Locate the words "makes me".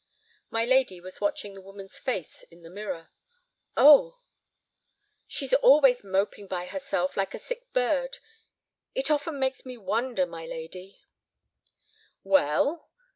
9.39-9.77